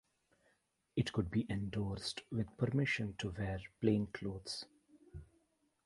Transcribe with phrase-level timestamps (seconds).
[0.95, 4.65] It could be endorsed with permission to wear plain clothes.